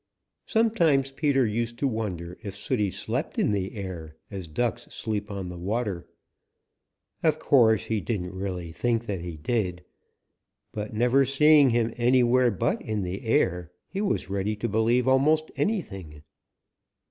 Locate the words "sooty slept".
2.55-3.37